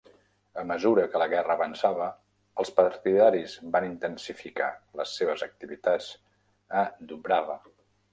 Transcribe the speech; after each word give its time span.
A 0.59 0.61
mesura 0.69 1.01
que 1.09 1.19
la 1.23 1.25
guerra 1.33 1.55
avançava, 1.59 2.07
els 2.63 2.71
partidaris 2.79 3.53
van 3.75 3.85
intensificar 3.89 4.71
les 5.01 5.13
seves 5.19 5.45
activitats 5.49 6.09
a 6.81 6.83
Dubrava. 7.13 7.59